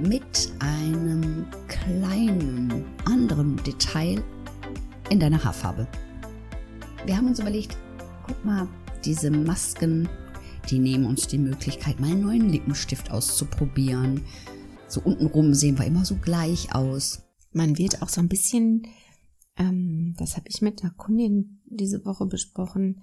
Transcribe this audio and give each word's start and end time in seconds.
mit 0.00 0.52
einem 0.58 1.46
kleinen 1.68 2.84
anderen 3.04 3.56
Detail 3.64 4.22
in 5.10 5.20
deiner 5.20 5.42
Haarfarbe. 5.42 5.86
Wir 7.06 7.16
haben 7.16 7.28
uns 7.28 7.38
überlegt, 7.38 7.76
guck 8.26 8.44
mal, 8.44 8.68
diese 9.04 9.30
Masken, 9.30 10.08
die 10.68 10.78
nehmen 10.78 11.06
uns 11.06 11.26
die 11.26 11.38
Möglichkeit, 11.38 12.00
mal 12.00 12.10
einen 12.10 12.22
neuen 12.22 12.48
Lippenstift 12.48 13.10
auszuprobieren. 13.10 14.22
So 14.88 15.00
untenrum 15.00 15.54
sehen 15.54 15.78
wir 15.78 15.86
immer 15.86 16.04
so 16.04 16.16
gleich 16.16 16.74
aus. 16.74 17.22
Man 17.52 17.78
wird 17.78 18.02
auch 18.02 18.08
so 18.08 18.20
ein 18.20 18.28
bisschen, 18.28 18.86
ähm, 19.56 20.14
das 20.18 20.36
habe 20.36 20.48
ich 20.48 20.62
mit 20.62 20.82
einer 20.82 20.92
Kundin 20.92 21.60
diese 21.66 22.04
Woche 22.04 22.26
besprochen, 22.26 23.02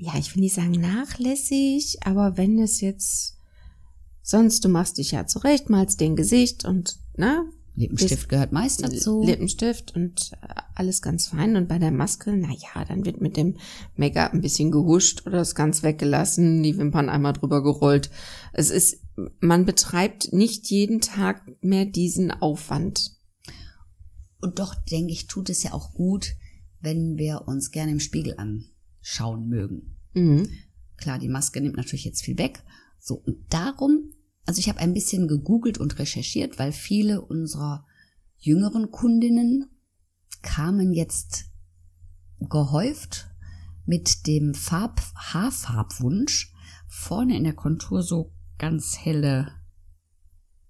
ja, 0.00 0.14
ich 0.18 0.34
will 0.34 0.42
nicht 0.42 0.54
sagen 0.54 0.72
nachlässig, 0.72 1.98
aber 2.04 2.38
wenn 2.38 2.58
es 2.58 2.80
jetzt 2.80 3.36
sonst, 4.22 4.64
du 4.64 4.68
machst 4.68 4.98
dich 4.98 5.12
ja 5.12 5.26
zurecht, 5.26 5.70
malst 5.70 6.00
den 6.00 6.16
Gesicht 6.16 6.64
und, 6.64 6.98
ne? 7.16 7.44
Lippenstift 7.76 8.28
gehört 8.28 8.52
meist 8.52 8.82
dazu. 8.82 9.22
Lippenstift 9.24 9.94
und 9.94 10.32
äh, 10.42 10.54
alles 10.74 11.02
ganz 11.02 11.28
fein. 11.28 11.56
Und 11.56 11.68
bei 11.68 11.78
der 11.78 11.92
Maske, 11.92 12.36
na 12.36 12.50
ja, 12.50 12.84
dann 12.84 13.04
wird 13.04 13.20
mit 13.20 13.36
dem 13.36 13.56
Make-up 13.96 14.34
ein 14.34 14.40
bisschen 14.40 14.70
gehuscht 14.70 15.26
oder 15.26 15.40
es 15.40 15.54
ganz 15.54 15.82
weggelassen, 15.82 16.62
die 16.62 16.76
Wimpern 16.76 17.08
einmal 17.08 17.32
drüber 17.32 17.62
gerollt. 17.62 18.10
Es 18.52 18.70
ist, 18.70 19.00
man 19.40 19.64
betreibt 19.64 20.32
nicht 20.32 20.70
jeden 20.70 21.00
Tag 21.00 21.42
mehr 21.62 21.86
diesen 21.86 22.30
Aufwand. 22.30 23.12
Und 24.40 24.58
doch, 24.58 24.74
denke 24.74 25.12
ich, 25.12 25.26
tut 25.26 25.48
es 25.48 25.62
ja 25.62 25.72
auch 25.72 25.94
gut, 25.94 26.34
wenn 26.80 27.18
wir 27.18 27.46
uns 27.46 27.70
gerne 27.70 27.92
im 27.92 28.00
Spiegel 28.00 28.36
anschauen 28.36 29.48
mögen. 29.48 29.96
Mhm. 30.14 30.48
Klar, 30.96 31.18
die 31.18 31.28
Maske 31.28 31.60
nimmt 31.60 31.76
natürlich 31.76 32.04
jetzt 32.04 32.22
viel 32.22 32.36
weg. 32.36 32.62
So, 33.00 33.16
und 33.16 33.52
darum 33.52 34.12
also 34.46 34.58
ich 34.58 34.68
habe 34.68 34.80
ein 34.80 34.94
bisschen 34.94 35.28
gegoogelt 35.28 35.78
und 35.78 35.98
recherchiert, 36.00 36.58
weil 36.58 36.72
viele 36.72 37.20
unserer 37.20 37.86
jüngeren 38.36 38.90
Kundinnen 38.90 39.70
kamen 40.42 40.92
jetzt 40.92 41.44
gehäuft 42.40 43.28
mit 43.86 44.26
dem 44.26 44.54
Farb 44.54 45.00
Haarfarbwunsch 45.14 46.52
vorne 46.88 47.36
in 47.36 47.44
der 47.44 47.52
Kontur 47.52 48.02
so 48.02 48.32
ganz 48.58 48.98
helle 48.98 49.52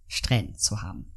Strähnen 0.06 0.58
zu 0.58 0.82
haben. 0.82 1.12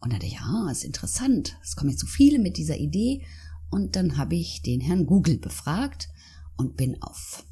Und 0.00 0.12
da 0.12 0.16
dachte 0.16 0.26
ich, 0.26 0.32
ja, 0.32 0.68
ist 0.70 0.84
interessant. 0.84 1.58
Es 1.62 1.76
kommen 1.76 1.90
jetzt 1.90 2.00
so 2.00 2.08
viele 2.08 2.38
mit 2.38 2.56
dieser 2.56 2.78
Idee. 2.78 3.24
Und 3.70 3.94
dann 3.94 4.16
habe 4.16 4.34
ich 4.34 4.62
den 4.62 4.80
Herrn 4.80 5.06
Google 5.06 5.38
befragt 5.38 6.08
und 6.56 6.76
bin 6.76 7.00
auf 7.02 7.44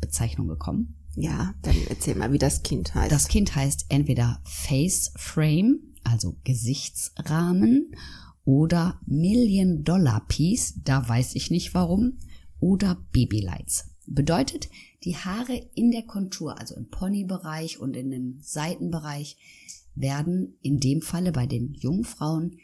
Wahnsinnsbezeichnung 0.00 0.48
gekommen. 0.48 0.96
Ja, 1.16 1.54
dann 1.62 1.76
erzähl 1.88 2.14
mal, 2.14 2.32
wie 2.32 2.38
das 2.38 2.62
Kind 2.62 2.94
heißt. 2.94 3.12
Das 3.12 3.28
Kind 3.28 3.54
heißt 3.54 3.86
entweder 3.88 4.40
Face 4.44 5.12
Frame, 5.16 5.80
also 6.04 6.36
Gesichtsrahmen, 6.44 7.94
oder 8.44 9.00
Million 9.06 9.84
Dollar 9.84 10.24
Piece, 10.26 10.80
da 10.82 11.06
weiß 11.06 11.34
ich 11.34 11.50
nicht 11.50 11.74
warum, 11.74 12.18
oder 12.58 13.06
Babylights. 13.12 13.90
Bedeutet, 14.06 14.68
die 15.04 15.16
Haare 15.16 15.68
in 15.74 15.90
der 15.90 16.02
Kontur, 16.02 16.58
also 16.58 16.74
im 16.74 16.88
Ponybereich 16.88 17.78
und 17.78 17.96
in 17.96 18.10
dem 18.10 18.38
Seitenbereich, 18.40 19.36
werden 19.94 20.56
in 20.62 20.80
dem 20.80 21.02
Falle 21.02 21.32
bei 21.32 21.46
den 21.46 21.74
Jungfrauen 21.74 22.56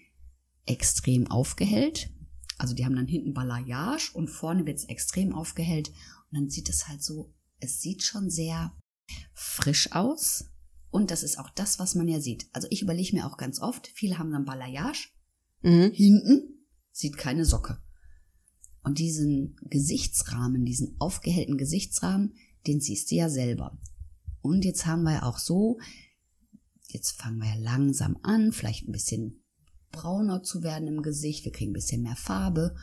extrem 0.65 1.27
aufgehellt. 1.31 2.11
Also 2.59 2.75
die 2.75 2.85
haben 2.85 2.97
dann 2.97 3.07
hinten 3.07 3.35
Balayage 3.35 4.13
und 4.15 4.29
vorne 4.29 4.67
wird 4.67 4.79
es 4.79 4.85
extrem 4.85 5.35
aufgehellt 5.35 5.93
und 6.31 6.39
dann 6.39 6.49
sieht 6.51 6.69
es 6.69 6.89
halt 6.89 7.03
so 7.03 7.35
es 7.61 7.81
sieht 7.81 8.03
schon 8.03 8.31
sehr 8.31 8.77
frisch 9.35 9.93
aus. 9.93 10.51
Und 10.91 11.11
das 11.11 11.23
ist 11.23 11.39
auch 11.39 11.51
das, 11.51 11.79
was 11.79 11.95
man 11.95 12.09
ja 12.09 12.21
sieht. 12.21 12.49
Also 12.53 12.69
ich 12.71 12.83
überlege 12.83 13.15
mir 13.15 13.27
auch 13.27 13.37
ganz 13.37 13.61
oft, 13.61 13.89
viele 13.89 14.19
haben 14.19 14.31
dann 14.31 14.45
Balayage. 14.45 15.11
Mhm. 15.63 15.91
Hinten 15.93 16.67
sieht 16.93 17.17
keine 17.17 17.45
Socke. 17.45 17.79
Und 18.83 18.99
diesen 18.99 19.57
Gesichtsrahmen, 19.63 20.65
diesen 20.65 20.97
aufgehellten 21.01 21.59
Gesichtsrahmen, 21.59 22.35
den 22.67 22.81
siehst 22.81 23.11
du 23.11 23.17
ja 23.17 23.29
selber. 23.29 23.79
Und 24.41 24.65
jetzt 24.65 24.87
haben 24.87 25.03
wir 25.03 25.15
ja 25.15 25.23
auch 25.25 25.39
so, 25.39 25.79
jetzt 26.89 27.21
fangen 27.21 27.39
wir 27.39 27.49
ja 27.49 27.57
langsam 27.57 28.17
an, 28.23 28.53
vielleicht 28.53 28.89
ein 28.89 28.93
bisschen 28.93 29.45
brauner 29.91 30.43
zu 30.43 30.63
werden 30.63 30.87
im 30.87 31.03
Gesicht. 31.03 31.45
Wir 31.45 31.53
kriegen 31.53 31.73
ein 31.73 31.75
bisschen 31.75 32.03
mehr 32.03 32.17
Farbe. 32.17 32.77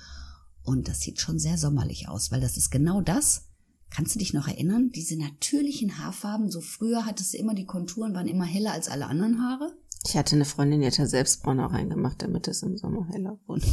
Und 0.63 0.87
das 0.87 1.01
sieht 1.01 1.19
schon 1.19 1.39
sehr 1.39 1.57
sommerlich 1.57 2.07
aus, 2.07 2.31
weil 2.31 2.41
das 2.41 2.57
ist 2.57 2.71
genau 2.71 3.01
das, 3.01 3.49
Kannst 3.95 4.15
du 4.15 4.19
dich 4.19 4.33
noch 4.33 4.47
erinnern? 4.47 4.89
Diese 4.89 5.15
natürlichen 5.15 5.99
Haarfarben, 5.99 6.49
so 6.49 6.61
früher 6.61 7.05
hattest 7.05 7.33
du 7.33 7.37
immer 7.37 7.53
die 7.53 7.67
Konturen, 7.67 8.15
waren 8.15 8.27
immer 8.27 8.45
heller 8.45 8.73
als 8.73 8.89
alle 8.89 9.05
anderen 9.05 9.39
Haare. 9.39 9.71
Ich 10.07 10.17
hatte 10.17 10.35
eine 10.35 10.45
Freundin, 10.45 10.81
die 10.81 10.87
hat 10.87 10.97
da 10.97 11.05
selbst 11.05 11.43
Bronner 11.43 11.67
reingemacht, 11.67 12.21
damit 12.23 12.47
es 12.47 12.63
im 12.63 12.75
Sommer 12.75 13.07
heller 13.09 13.39
wurde. 13.45 13.67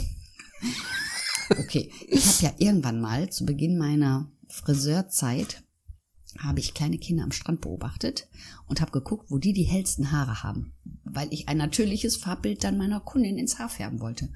okay, 1.59 1.91
ich 2.07 2.45
habe 2.45 2.55
ja 2.55 2.67
irgendwann 2.67 3.01
mal 3.01 3.31
zu 3.31 3.47
Beginn 3.47 3.79
meiner 3.79 4.31
Friseurzeit 4.49 5.65
habe 6.39 6.61
ich 6.61 6.75
kleine 6.75 6.99
Kinder 6.99 7.25
am 7.25 7.33
Strand 7.33 7.63
beobachtet 7.63 8.29
und 8.67 8.81
habe 8.81 8.93
geguckt, 8.93 9.31
wo 9.31 9.39
die 9.39 9.53
die 9.53 9.65
hellsten 9.65 10.13
Haare 10.13 10.45
haben, 10.45 10.75
weil 11.03 11.33
ich 11.33 11.49
ein 11.49 11.57
natürliches 11.57 12.17
Farbbild 12.17 12.63
dann 12.63 12.79
meiner 12.79 13.01
Kundin 13.01 13.37
ins 13.37 13.59
Haar 13.59 13.69
färben 13.69 14.01
wollte. 14.01 14.29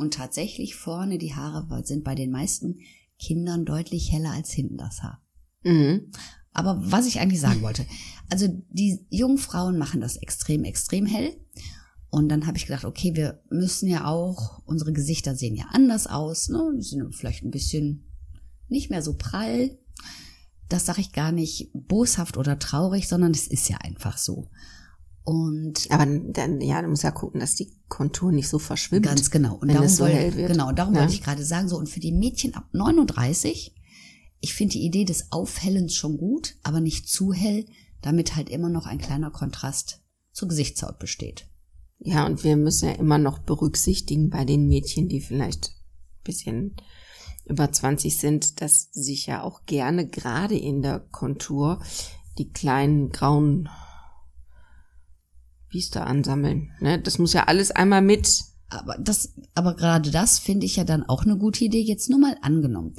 Und 0.00 0.14
tatsächlich 0.14 0.76
vorne 0.76 1.18
die 1.18 1.34
Haare 1.34 1.84
sind 1.84 2.04
bei 2.04 2.14
den 2.14 2.30
meisten 2.30 2.78
Kindern 3.18 3.66
deutlich 3.66 4.10
heller 4.10 4.30
als 4.30 4.50
hinten 4.50 4.78
das 4.78 5.02
Haar. 5.02 5.22
Mhm. 5.62 6.10
Aber 6.54 6.80
was 6.90 7.06
ich 7.06 7.20
eigentlich 7.20 7.42
sagen 7.42 7.60
wollte, 7.60 7.84
also 8.30 8.48
die 8.70 9.04
jungen 9.10 9.36
Frauen 9.36 9.76
machen 9.76 10.00
das 10.00 10.16
extrem, 10.16 10.64
extrem 10.64 11.04
hell. 11.04 11.36
Und 12.08 12.30
dann 12.30 12.46
habe 12.46 12.56
ich 12.56 12.64
gedacht, 12.64 12.86
okay, 12.86 13.14
wir 13.14 13.42
müssen 13.50 13.90
ja 13.90 14.06
auch, 14.06 14.62
unsere 14.64 14.94
Gesichter 14.94 15.36
sehen 15.36 15.54
ja 15.54 15.66
anders 15.70 16.06
aus, 16.06 16.48
ne? 16.48 16.72
Die 16.76 16.82
sind 16.82 17.14
vielleicht 17.14 17.44
ein 17.44 17.50
bisschen 17.50 18.10
nicht 18.68 18.88
mehr 18.88 19.02
so 19.02 19.18
prall. 19.18 19.78
Das 20.70 20.86
sage 20.86 21.02
ich 21.02 21.12
gar 21.12 21.30
nicht 21.30 21.70
boshaft 21.74 22.38
oder 22.38 22.58
traurig, 22.58 23.06
sondern 23.06 23.32
es 23.32 23.46
ist 23.46 23.68
ja 23.68 23.76
einfach 23.76 24.16
so. 24.16 24.48
Und 25.24 25.86
aber 25.90 26.06
dann 26.06 26.60
ja, 26.60 26.80
du 26.82 26.88
musst 26.88 27.02
ja 27.02 27.10
gucken, 27.10 27.40
dass 27.40 27.54
die 27.54 27.72
Kontur 27.88 28.32
nicht 28.32 28.48
so 28.48 28.58
verschwimmt. 28.58 29.06
Ganz 29.06 29.30
genau. 29.30 29.56
Und 29.56 29.68
darum 29.68 29.88
so 29.88 30.04
wollte, 30.04 30.46
Genau, 30.48 30.72
darum 30.72 30.94
ja. 30.94 31.00
wollte 31.00 31.14
ich 31.14 31.22
gerade 31.22 31.44
sagen 31.44 31.68
so 31.68 31.76
und 31.76 31.88
für 31.88 32.00
die 32.00 32.12
Mädchen 32.12 32.54
ab 32.54 32.64
39 32.72 33.74
ich 34.40 34.54
finde 34.54 34.72
die 34.72 34.84
Idee 34.84 35.04
des 35.04 35.32
Aufhellens 35.32 35.94
schon 35.94 36.16
gut, 36.16 36.56
aber 36.62 36.80
nicht 36.80 37.08
zu 37.08 37.32
hell, 37.32 37.66
damit 38.00 38.36
halt 38.36 38.48
immer 38.48 38.70
noch 38.70 38.86
ein 38.86 38.98
kleiner 38.98 39.30
Kontrast 39.30 40.00
zur 40.32 40.48
Gesichtshaut 40.48 40.98
besteht. 40.98 41.46
Ja, 41.98 42.24
und 42.24 42.42
wir 42.44 42.56
müssen 42.56 42.88
ja 42.88 42.94
immer 42.94 43.18
noch 43.18 43.40
berücksichtigen 43.40 44.30
bei 44.30 44.46
den 44.46 44.66
Mädchen, 44.66 45.08
die 45.08 45.20
vielleicht 45.20 45.68
ein 45.68 46.24
bisschen 46.24 46.76
über 47.44 47.70
20 47.70 48.16
sind, 48.16 48.62
dass 48.62 48.88
sich 48.92 49.26
ja 49.26 49.42
auch 49.42 49.66
gerne 49.66 50.08
gerade 50.08 50.56
in 50.56 50.80
der 50.80 51.00
Kontur 51.00 51.82
die 52.38 52.50
kleinen 52.50 53.10
grauen 53.10 53.68
Biester 55.70 56.06
ansammeln. 56.06 56.70
Ne? 56.80 57.00
Das 57.00 57.18
muss 57.18 57.32
ja 57.32 57.44
alles 57.44 57.70
einmal 57.70 58.02
mit. 58.02 58.44
Aber 58.68 58.96
das, 58.98 59.34
aber 59.54 59.74
gerade 59.74 60.10
das 60.10 60.38
finde 60.38 60.66
ich 60.66 60.76
ja 60.76 60.84
dann 60.84 61.02
auch 61.02 61.24
eine 61.24 61.36
gute 61.36 61.64
Idee. 61.64 61.82
Jetzt 61.82 62.10
nur 62.10 62.20
mal 62.20 62.36
angenommen. 62.42 62.94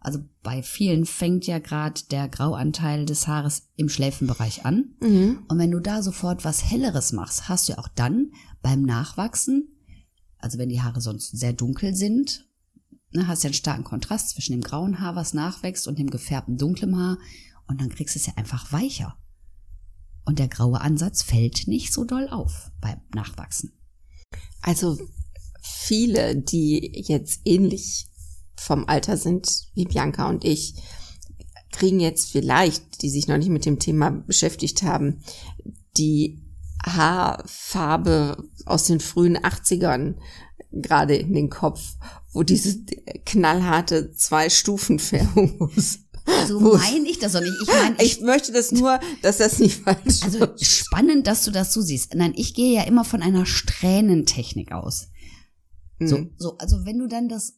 Also 0.00 0.18
bei 0.42 0.62
vielen 0.62 1.06
fängt 1.06 1.46
ja 1.46 1.60
gerade 1.60 2.00
der 2.10 2.28
Grauanteil 2.28 3.06
des 3.06 3.28
Haares 3.28 3.68
im 3.76 3.88
Schläfenbereich 3.88 4.64
an. 4.64 4.96
Mhm. 5.00 5.44
Und 5.46 5.58
wenn 5.58 5.70
du 5.70 5.78
da 5.78 6.02
sofort 6.02 6.44
was 6.44 6.64
Helleres 6.64 7.12
machst, 7.12 7.48
hast 7.48 7.68
du 7.68 7.74
ja 7.74 7.78
auch 7.78 7.88
dann 7.88 8.32
beim 8.62 8.82
Nachwachsen, 8.82 9.68
also 10.38 10.58
wenn 10.58 10.68
die 10.68 10.82
Haare 10.82 11.00
sonst 11.00 11.30
sehr 11.38 11.52
dunkel 11.52 11.94
sind, 11.94 12.48
ne, 13.12 13.28
hast 13.28 13.42
du 13.42 13.46
ja 13.46 13.50
einen 13.50 13.54
starken 13.54 13.84
Kontrast 13.84 14.30
zwischen 14.30 14.52
dem 14.52 14.62
grauen 14.62 14.98
Haar, 14.98 15.14
was 15.14 15.34
nachwächst, 15.34 15.86
und 15.86 16.00
dem 16.00 16.10
gefärbten 16.10 16.56
dunklen 16.56 16.96
Haar. 16.96 17.18
Und 17.68 17.80
dann 17.80 17.88
kriegst 17.88 18.16
du 18.16 18.18
es 18.18 18.26
ja 18.26 18.32
einfach 18.36 18.72
weicher. 18.72 19.16
Und 20.24 20.38
der 20.38 20.48
graue 20.48 20.80
Ansatz 20.80 21.22
fällt 21.22 21.66
nicht 21.66 21.92
so 21.92 22.04
doll 22.04 22.28
auf 22.28 22.70
beim 22.80 23.00
Nachwachsen. 23.14 23.72
Also 24.60 24.98
viele, 25.62 26.36
die 26.36 27.02
jetzt 27.06 27.40
ähnlich 27.44 28.06
vom 28.56 28.86
Alter 28.86 29.16
sind 29.16 29.66
wie 29.74 29.84
Bianca 29.84 30.28
und 30.28 30.44
ich, 30.44 30.74
kriegen 31.72 32.00
jetzt 32.00 32.30
vielleicht, 32.30 33.02
die 33.02 33.10
sich 33.10 33.26
noch 33.26 33.38
nicht 33.38 33.48
mit 33.48 33.64
dem 33.64 33.78
Thema 33.78 34.10
beschäftigt 34.10 34.82
haben, 34.82 35.22
die 35.96 36.42
Haarfarbe 36.84 38.44
aus 38.66 38.84
den 38.84 39.00
frühen 39.00 39.38
80ern 39.38 40.16
gerade 40.70 41.16
in 41.16 41.32
den 41.32 41.50
Kopf, 41.50 41.96
wo 42.32 42.42
diese 42.42 42.84
knallharte 43.24 44.12
Zwei-Stufen-Färbung 44.12 45.70
so 46.46 46.60
meine 46.60 47.08
ich 47.08 47.18
das 47.18 47.32
doch 47.32 47.40
nicht. 47.40 47.52
Ich 47.62 47.68
meine, 47.68 47.96
ich, 47.98 48.18
ich, 48.18 48.20
möchte 48.20 48.52
das 48.52 48.72
nur, 48.72 49.00
dass 49.22 49.38
das 49.38 49.58
nicht 49.58 49.82
falsch 49.82 50.22
Also 50.22 50.48
spannend, 50.60 51.26
dass 51.26 51.44
du 51.44 51.50
das 51.50 51.72
so 51.72 51.80
siehst. 51.80 52.14
Nein, 52.14 52.32
ich 52.36 52.54
gehe 52.54 52.74
ja 52.74 52.82
immer 52.84 53.04
von 53.04 53.22
einer 53.22 53.46
Strähnentechnik 53.46 54.72
aus. 54.72 55.08
So, 56.00 56.18
mhm. 56.18 56.30
so, 56.36 56.58
also 56.58 56.84
wenn 56.84 56.98
du 56.98 57.06
dann 57.06 57.28
das 57.28 57.54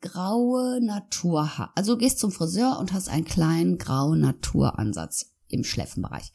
graue 0.00 0.80
Natur 0.82 1.58
hast, 1.58 1.70
also 1.74 1.94
du 1.94 1.98
gehst 1.98 2.18
zum 2.18 2.32
Friseur 2.32 2.78
und 2.78 2.92
hast 2.92 3.08
einen 3.08 3.24
kleinen 3.24 3.78
grauen 3.78 4.20
Naturansatz 4.20 5.32
im 5.48 5.64
Schläfenbereich. 5.64 6.32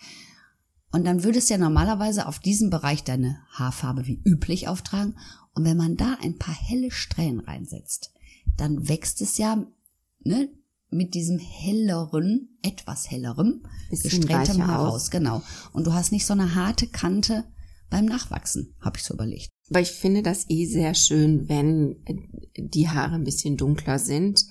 Und 0.91 1.06
dann 1.06 1.24
würdest 1.24 1.50
du 1.50 1.56
ja 1.56 1.57
normalerweise 1.57 2.27
auf 2.27 2.39
diesem 2.39 2.69
Bereich 2.69 3.03
deine 3.03 3.39
Haarfarbe 3.51 4.07
wie 4.07 4.21
üblich 4.24 4.68
auftragen. 4.68 5.18
Und 5.53 5.65
wenn 5.65 5.77
man 5.77 5.97
da 5.97 6.18
ein 6.21 6.38
paar 6.38 6.56
helle 6.56 6.91
Strähnen 6.91 7.39
reinsetzt, 7.39 8.12
dann 8.56 8.88
wächst 8.88 9.21
es 9.21 9.38
ja 9.38 9.65
ne, 10.24 10.50
mit 10.89 11.13
diesem 11.13 11.39
helleren, 11.39 12.57
etwas 12.62 13.10
helleren, 13.10 13.63
gesträhntem 13.89 14.66
Haar 14.66 14.88
raus. 14.88 15.12
Genau. 15.12 15.42
Und 15.74 15.86
du 15.86 15.94
hast 15.94 16.12
nicht 16.12 16.25
so 16.25 16.34
eine 16.34 16.56
harte 16.56 16.88
Kante 16.88 17.44
beim 17.89 18.06
Nachwachsen, 18.06 18.75
habe 18.81 18.98
ich 18.98 19.04
so 19.04 19.13
überlegt. 19.13 19.50
Aber 19.69 19.81
ich 19.81 19.92
finde 19.92 20.24
das 20.24 20.50
eh 20.50 20.66
sehr 20.66 20.94
schön, 20.94 21.48
wenn 21.50 21.98
die 22.57 22.89
Haare 22.89 23.16
ein 23.16 23.24
bisschen 23.24 23.57
dunkler 23.57 24.00
sind, 24.00 24.45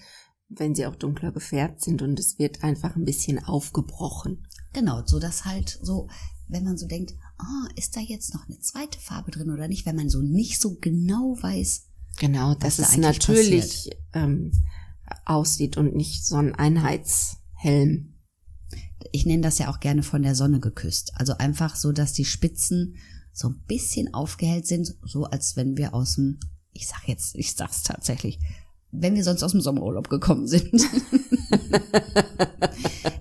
wenn 0.48 0.74
sie 0.74 0.86
auch 0.86 0.96
dunkler 0.96 1.32
gefärbt 1.32 1.82
sind 1.82 2.02
und 2.02 2.18
es 2.18 2.38
wird 2.38 2.62
einfach 2.62 2.96
ein 2.96 3.04
bisschen 3.04 3.42
aufgebrochen. 3.42 4.46
Genau, 4.72 5.02
so 5.04 5.18
dass 5.18 5.44
halt 5.44 5.78
so, 5.82 6.08
wenn 6.48 6.64
man 6.64 6.76
so 6.76 6.86
denkt, 6.86 7.14
ah, 7.38 7.68
ist 7.76 7.96
da 7.96 8.00
jetzt 8.00 8.34
noch 8.34 8.46
eine 8.46 8.58
zweite 8.58 8.98
Farbe 9.00 9.30
drin 9.30 9.50
oder 9.50 9.68
nicht, 9.68 9.86
wenn 9.86 9.96
man 9.96 10.10
so 10.10 10.22
nicht 10.22 10.60
so 10.60 10.76
genau 10.80 11.36
weiß. 11.40 11.86
Genau, 12.18 12.54
dass 12.54 12.78
es 12.78 12.92
da 12.92 12.98
natürlich 12.98 13.90
ähm, 14.14 14.52
aussieht 15.24 15.76
und 15.76 15.94
nicht 15.94 16.26
so 16.26 16.36
ein 16.36 16.54
Einheitshelm. 16.54 18.14
Ich 19.12 19.26
nenne 19.26 19.42
das 19.42 19.58
ja 19.58 19.68
auch 19.70 19.80
gerne 19.80 20.02
von 20.02 20.22
der 20.22 20.34
Sonne 20.34 20.60
geküsst. 20.60 21.12
Also 21.14 21.36
einfach 21.38 21.76
so, 21.76 21.92
dass 21.92 22.12
die 22.12 22.24
Spitzen 22.24 22.96
so 23.32 23.48
ein 23.48 23.62
bisschen 23.66 24.14
aufgehellt 24.14 24.66
sind, 24.66 24.94
so 25.04 25.24
als 25.24 25.56
wenn 25.56 25.76
wir 25.76 25.94
aus 25.94 26.14
dem, 26.14 26.40
ich 26.72 26.88
sag 26.88 27.06
jetzt, 27.06 27.34
ich 27.36 27.54
sag's 27.54 27.82
tatsächlich, 27.82 28.38
wenn 28.90 29.14
wir 29.14 29.24
sonst 29.24 29.42
aus 29.42 29.52
dem 29.52 29.60
Sommerurlaub 29.60 30.08
gekommen 30.08 30.46
sind. 30.46 30.70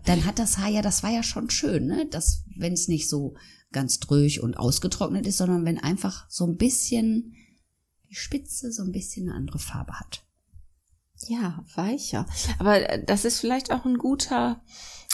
dann 0.05 0.25
hat 0.25 0.39
das 0.39 0.57
Haar 0.57 0.69
ja, 0.69 0.81
das 0.81 1.03
war 1.03 1.11
ja 1.11 1.23
schon 1.23 1.49
schön, 1.49 1.87
ne? 1.87 2.07
Dass, 2.09 2.43
wenn 2.55 2.73
es 2.73 2.87
nicht 2.87 3.09
so 3.09 3.35
ganz 3.71 3.99
dröch 3.99 4.41
und 4.41 4.57
ausgetrocknet 4.57 5.27
ist, 5.27 5.37
sondern 5.37 5.65
wenn 5.65 5.77
einfach 5.77 6.29
so 6.29 6.45
ein 6.45 6.55
bisschen 6.57 7.33
die 8.09 8.15
Spitze 8.15 8.71
so 8.71 8.83
ein 8.83 8.91
bisschen 8.91 9.27
eine 9.27 9.37
andere 9.37 9.59
Farbe 9.59 9.99
hat. 9.99 10.24
Ja, 11.27 11.63
weicher. 11.75 12.25
Aber 12.59 12.79
das 12.99 13.25
ist 13.25 13.39
vielleicht 13.39 13.71
auch 13.71 13.85
ein 13.85 13.97
guter 13.97 14.61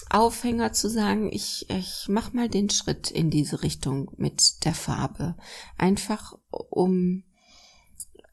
Aufhänger 0.09 0.74
zu 0.74 0.89
sagen, 0.89 1.31
ich, 1.31 1.69
ich 1.69 2.07
mach 2.09 2.33
mal 2.33 2.50
den 2.50 2.69
Schritt 2.69 3.12
in 3.12 3.30
diese 3.30 3.63
Richtung 3.63 4.12
mit 4.18 4.65
der 4.65 4.74
Farbe. 4.74 5.36
Einfach 5.77 6.33
um 6.50 7.24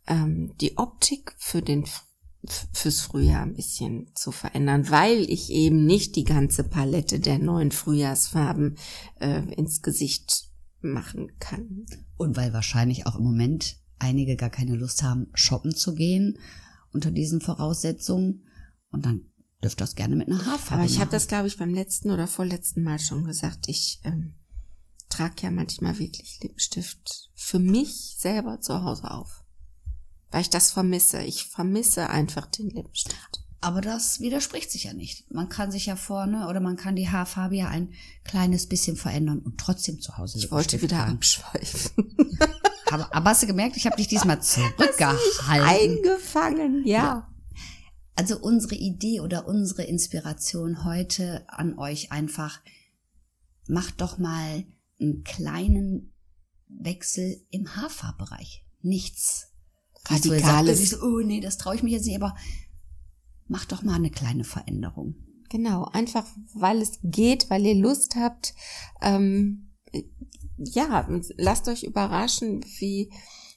ähm, 0.06 0.54
die 0.60 0.76
Optik 0.78 1.34
für 1.38 1.62
den 1.62 1.84
fürs 2.72 3.00
Frühjahr 3.00 3.42
ein 3.42 3.54
bisschen 3.54 4.12
zu 4.14 4.30
verändern, 4.30 4.90
weil 4.90 5.28
ich 5.28 5.50
eben 5.50 5.84
nicht 5.84 6.14
die 6.16 6.24
ganze 6.24 6.64
Palette 6.64 7.18
der 7.18 7.38
neuen 7.38 7.72
Frühjahrsfarben 7.72 8.78
äh, 9.20 9.42
ins 9.54 9.82
Gesicht 9.82 10.44
machen 10.80 11.32
kann. 11.40 11.84
Und 12.16 12.36
weil 12.36 12.52
wahrscheinlich 12.52 13.06
auch 13.06 13.16
im 13.16 13.24
Moment 13.24 13.76
einige 13.98 14.36
gar 14.36 14.50
keine 14.50 14.76
Lust 14.76 15.02
haben, 15.02 15.26
shoppen 15.34 15.74
zu 15.74 15.94
gehen 15.94 16.38
unter 16.92 17.10
diesen 17.10 17.40
Voraussetzungen. 17.40 18.44
Und 18.90 19.04
dann 19.06 19.22
dürft 19.62 19.80
das 19.80 19.94
gerne 19.94 20.16
mit 20.16 20.28
einer 20.28 20.44
Haarfarbe. 20.44 20.82
Aber 20.82 20.90
ich 20.90 21.00
habe 21.00 21.10
das, 21.10 21.28
glaube 21.28 21.48
ich, 21.48 21.56
beim 21.56 21.74
letzten 21.74 22.10
oder 22.10 22.26
vorletzten 22.26 22.82
Mal 22.82 22.98
schon 22.98 23.24
gesagt. 23.24 23.68
Ich 23.68 24.00
ähm, 24.04 24.34
trage 25.08 25.42
ja 25.42 25.50
manchmal 25.50 25.98
wirklich 25.98 26.40
Lippenstift 26.42 27.30
für 27.34 27.58
mich 27.58 28.16
selber 28.18 28.60
zu 28.60 28.82
Hause 28.82 29.10
auf. 29.10 29.44
Weil 30.30 30.42
ich 30.42 30.50
das 30.50 30.70
vermisse. 30.70 31.22
Ich 31.22 31.44
vermisse 31.44 32.10
einfach 32.10 32.46
den 32.46 32.70
Lippenstift. 32.70 33.44
Aber 33.60 33.80
das 33.80 34.20
widerspricht 34.20 34.70
sich 34.70 34.84
ja 34.84 34.92
nicht. 34.92 35.28
Man 35.32 35.48
kann 35.48 35.72
sich 35.72 35.86
ja 35.86 35.96
vorne 35.96 36.48
oder 36.48 36.60
man 36.60 36.76
kann 36.76 36.94
die 36.94 37.08
Haarfarbe 37.08 37.56
ja 37.56 37.68
ein 37.68 37.92
kleines 38.22 38.68
bisschen 38.68 38.96
verändern 38.96 39.40
und 39.40 39.58
trotzdem 39.58 40.00
zu 40.00 40.16
Hause 40.16 40.38
Ich 40.38 40.52
wollte 40.52 40.80
wieder 40.80 40.98
tragen. 40.98 41.14
abschweifen. 41.14 42.16
aber, 42.90 43.14
aber 43.14 43.30
hast 43.30 43.42
du 43.42 43.46
gemerkt, 43.46 43.76
ich 43.76 43.86
habe 43.86 43.96
dich 43.96 44.08
diesmal 44.08 44.42
zurückgehalten. 44.42 45.18
Eingefangen, 45.48 46.86
ja. 46.86 46.96
ja. 46.96 47.34
Also 48.16 48.38
unsere 48.38 48.74
Idee 48.74 49.20
oder 49.20 49.46
unsere 49.46 49.84
Inspiration 49.84 50.84
heute 50.84 51.44
an 51.48 51.78
euch 51.78 52.10
einfach, 52.10 52.60
macht 53.68 54.00
doch 54.00 54.18
mal 54.18 54.64
einen 55.00 55.22
kleinen 55.22 56.12
Wechsel 56.66 57.46
im 57.50 57.76
Haarfarbbereich. 57.76 58.64
Nichts. 58.82 59.52
Radikales. 60.06 60.80
Also, 60.80 61.06
oh 61.06 61.20
nee, 61.20 61.40
das 61.40 61.58
traue 61.58 61.76
ich 61.76 61.82
mich 61.82 61.92
jetzt 61.92 62.06
nicht, 62.06 62.16
aber 62.16 62.34
macht 63.46 63.72
doch 63.72 63.82
mal 63.82 63.94
eine 63.94 64.10
kleine 64.10 64.44
Veränderung. 64.44 65.14
Genau, 65.50 65.84
einfach 65.84 66.26
weil 66.54 66.82
es 66.82 66.98
geht, 67.02 67.48
weil 67.50 67.64
ihr 67.64 67.74
Lust 67.74 68.16
habt. 68.16 68.54
Ähm, 69.00 69.67
ja, 70.58 71.08
lasst 71.36 71.68
euch 71.68 71.84
überraschen, 71.84 72.64
wie 72.78 73.10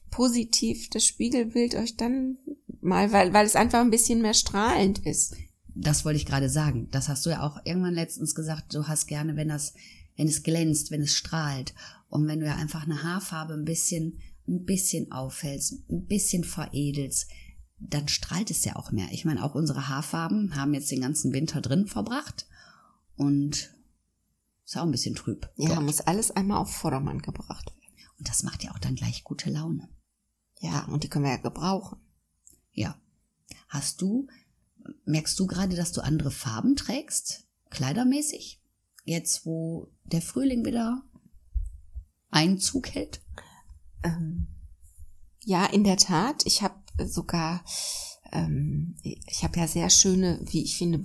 positiv 0.10 0.90
das 0.90 1.06
Spiegelbild 1.06 1.76
euch 1.76 1.98
dann 1.98 2.38
mal, 2.82 3.12
weil, 3.12 3.34
weil 3.34 3.46
es 3.46 3.56
einfach 3.56 3.80
ein 3.80 3.92
bisschen 3.92 4.22
mehr 4.22 4.34
strahlend 4.34 5.00
ist. 5.06 5.36
Das 5.74 6.04
wollte 6.04 6.18
ich 6.18 6.26
gerade 6.26 6.50
sagen. 6.50 6.90
Das 6.92 7.08
hast 7.10 7.26
du 7.26 7.30
ja 7.30 7.44
auch 7.44 7.60
irgendwann 7.66 7.94
letztens 7.94 8.36
gesagt. 8.36 8.74
Du 8.74 8.88
hast 8.88 9.08
gerne, 9.08 9.36
wenn 9.36 9.48
das, 9.48 9.74
wenn 10.18 10.28
es 10.28 10.44
glänzt, 10.44 10.92
wenn 10.92 11.02
es 11.02 11.16
strahlt. 11.16 11.74
Und 12.10 12.28
wenn 12.28 12.42
du 12.42 12.46
ja 12.46 12.56
einfach 12.56 12.84
eine 12.84 13.04
Haarfarbe 13.04 13.54
ein 13.54 13.64
bisschen, 13.64 14.20
ein 14.48 14.66
bisschen 14.66 15.12
aufhältst, 15.12 15.90
ein 15.90 16.06
bisschen 16.08 16.44
veredelst, 16.44 17.30
dann 17.80 18.08
strahlt 18.10 18.52
es 18.52 18.66
ja 18.66 18.76
auch 18.76 18.92
mehr. 18.92 19.08
Ich 19.12 19.26
meine, 19.26 19.44
auch 19.44 19.56
unsere 19.56 19.88
Haarfarben 19.88 20.56
haben 20.56 20.74
jetzt 20.74 20.92
den 20.92 21.02
ganzen 21.02 21.34
Winter 21.34 21.62
drin 21.62 21.88
verbracht 21.88 22.48
und 23.16 23.72
ist 24.72 24.78
auch 24.78 24.84
ein 24.84 24.92
bisschen 24.92 25.16
trüb. 25.16 25.50
Ja, 25.58 25.76
Gott. 25.76 25.84
muss 25.84 26.00
alles 26.00 26.32
einmal 26.32 26.60
auf 26.60 26.74
Vordermann 26.74 27.22
gebracht 27.22 27.66
werden. 27.66 27.94
Und 28.18 28.30
das 28.30 28.44
macht 28.44 28.64
ja 28.64 28.72
auch 28.72 28.80
dann 28.80 28.96
gleich 28.96 29.26
gute 29.26 29.50
Laune. 29.50 29.90
Ja, 30.60 30.86
und 30.86 31.04
die 31.04 31.10
können 31.10 31.26
wir 31.26 31.32
ja 31.32 31.38
gebrauchen. 31.38 32.00
Ja. 32.72 32.98
Hast 33.68 34.02
du, 34.02 34.28
merkst 35.04 35.38
du 35.38 35.46
gerade, 35.46 35.76
dass 35.76 35.92
du 35.92 36.02
andere 36.02 36.32
Farben 36.32 36.78
trägst? 36.78 37.48
Kleidermäßig? 37.70 38.62
Jetzt, 39.04 39.46
wo 39.46 39.92
der 40.06 40.22
Frühling 40.22 40.64
wieder 40.64 41.04
Einzug 42.30 42.94
hält? 42.94 43.22
Ähm, 44.04 44.48
ja, 45.44 45.66
in 45.66 45.84
der 45.84 45.98
Tat. 45.98 46.46
Ich 46.46 46.62
habe 46.62 46.80
sogar, 47.06 47.66
ähm, 48.32 48.96
ich 49.02 49.44
habe 49.44 49.60
ja 49.60 49.68
sehr 49.68 49.90
schöne, 49.90 50.40
wie 50.46 50.64
ich 50.64 50.78
finde, 50.78 50.98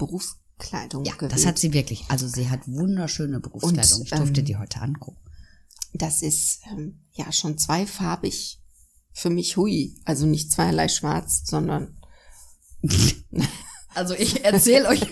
Berufskleidung 0.57 1.05
ja, 1.05 1.15
gewählt. 1.15 1.33
das 1.33 1.47
hat 1.47 1.59
sie 1.59 1.73
wirklich. 1.73 2.05
Also 2.09 2.27
sie 2.27 2.49
hat 2.49 2.61
wunderschöne 2.67 3.41
Berufskleidung. 3.41 4.01
Und, 4.01 4.05
ich 4.05 4.11
durfte 4.11 4.41
ähm, 4.41 4.47
die 4.47 4.57
heute 4.57 4.81
angucken. 4.81 5.21
Das 5.93 6.23
ist 6.23 6.61
ähm, 6.71 7.01
ja 7.13 7.31
schon 7.33 7.59
zweifarbig 7.59 8.61
für 9.13 9.31
mich 9.31 9.57
hui. 9.57 9.95
Also 10.05 10.27
nicht 10.27 10.51
zweierlei 10.51 10.89
schwarz, 10.89 11.43
sondern. 11.47 11.97
also 13.95 14.15
ich 14.15 14.45
erzähle 14.45 14.89
euch. 14.89 15.01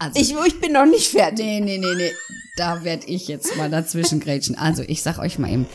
Also, 0.00 0.20
ich, 0.20 0.32
ich 0.46 0.60
bin 0.60 0.74
noch 0.74 0.86
nicht 0.86 1.08
fertig. 1.08 1.44
Nee, 1.44 1.58
nee, 1.58 1.76
nee, 1.78 1.94
nee. 1.96 2.12
Da 2.56 2.84
werde 2.84 3.06
ich 3.06 3.26
jetzt 3.26 3.56
mal 3.56 3.68
dazwischen 3.68 4.20
grätschen. 4.20 4.54
Also 4.54 4.84
ich 4.84 5.02
sag 5.02 5.18
euch 5.18 5.40
mal 5.40 5.50
eben. 5.50 5.66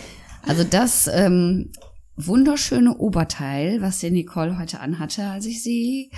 Also 0.44 0.63
das 0.63 1.08
ähm, 1.08 1.74
wunderschöne 2.15 2.96
Oberteil, 2.96 3.82
was 3.82 4.00
die 4.00 4.12
Nicole 4.12 4.58
heute 4.58 4.80
anhatte, 4.80 5.25
als 5.25 5.46
ich 5.46 5.62
sie 5.62 6.10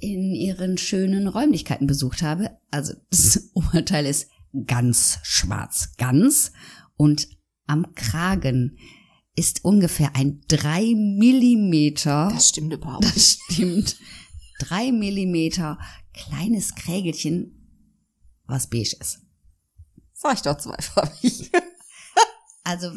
in 0.00 0.34
ihren 0.34 0.78
schönen 0.78 1.28
Räumlichkeiten 1.28 1.86
besucht 1.86 2.22
habe. 2.22 2.58
Also 2.70 2.94
das 3.10 3.50
Oberteil 3.54 4.06
ist 4.06 4.28
ganz 4.66 5.18
schwarz, 5.22 5.92
ganz 5.96 6.52
und 6.96 7.28
am 7.66 7.94
Kragen 7.94 8.78
ist 9.36 9.64
ungefähr 9.64 10.16
ein 10.16 10.42
drei 10.48 10.92
Millimeter. 10.96 12.30
Das 12.32 12.48
stimmt 12.48 12.72
überhaupt. 12.72 13.04
Das 13.04 13.38
stimmt. 13.48 13.96
Drei 14.58 14.92
Millimeter 14.92 15.78
kleines 16.12 16.74
Krägelchen, 16.74 17.96
was 18.46 18.68
beige 18.68 18.96
ist. 19.00 19.20
Sag 20.12 20.34
ich 20.34 20.42
doch 20.42 20.58
zweifarbig. 20.58 21.50
also, 22.64 22.90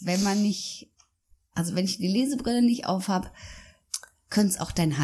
wenn 0.00 0.22
man 0.22 0.42
nicht, 0.42 0.92
also 1.54 1.74
wenn 1.74 1.86
ich 1.86 1.96
die 1.96 2.06
Lesebrille 2.06 2.62
nicht 2.62 2.86
aufhab, 2.86 3.32
könnte 4.30 4.54
es 4.54 4.60
auch 4.60 4.70
dein 4.70 4.98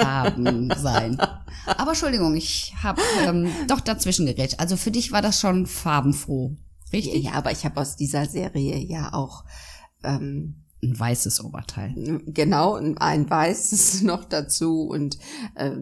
Halsfarben 0.00 0.72
sein. 0.76 1.18
Aber 1.66 1.90
Entschuldigung, 1.90 2.34
ich 2.36 2.74
habe 2.82 3.02
ähm, 3.24 3.50
doch 3.68 3.80
dazwischen 3.80 4.26
geredet. 4.26 4.58
Also 4.58 4.76
für 4.76 4.90
dich 4.90 5.12
war 5.12 5.22
das 5.22 5.40
schon 5.40 5.66
farbenfroh. 5.66 6.56
Richtig? 6.92 7.24
Ja, 7.24 7.32
aber 7.32 7.52
ich 7.52 7.64
habe 7.64 7.80
aus 7.80 7.96
dieser 7.96 8.26
Serie 8.26 8.76
ja 8.78 9.12
auch 9.12 9.44
ähm, 10.02 10.64
ein 10.82 10.98
weißes 10.98 11.44
Oberteil. 11.44 11.94
Genau, 12.26 12.74
ein 12.74 13.30
weißes 13.30 14.02
noch 14.02 14.24
dazu 14.24 14.82
und 14.82 15.18
äh, 15.54 15.72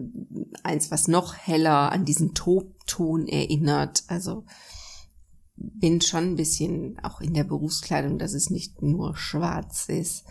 eins, 0.63 0.91
was 0.91 1.07
noch 1.07 1.35
heller 1.35 1.91
an 1.91 2.05
diesen 2.05 2.33
Tobton 2.33 3.27
erinnert. 3.27 4.03
Also 4.07 4.45
bin 5.55 6.01
schon 6.01 6.23
ein 6.23 6.35
bisschen 6.35 6.99
auch 7.03 7.21
in 7.21 7.33
der 7.33 7.43
Berufskleidung, 7.43 8.17
dass 8.17 8.33
es 8.33 8.49
nicht 8.49 8.81
nur 8.81 9.15
schwarz 9.17 9.85
ist, 9.87 10.25